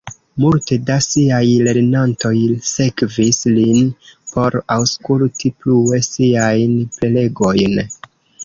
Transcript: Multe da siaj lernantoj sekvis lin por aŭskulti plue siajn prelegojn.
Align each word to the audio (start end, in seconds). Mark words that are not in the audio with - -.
Multe 0.43 0.75
da 0.85 0.93
siaj 1.07 1.41
lernantoj 1.67 2.31
sekvis 2.71 3.41
lin 3.59 3.93
por 4.33 4.57
aŭskulti 4.77 5.55
plue 5.61 6.01
siajn 6.11 6.77
prelegojn. 6.97 7.81